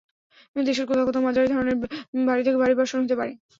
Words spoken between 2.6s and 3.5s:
ভারী বর্ষণ হতে পারে।